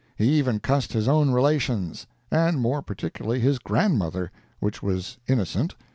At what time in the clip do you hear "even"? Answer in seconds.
0.39-0.59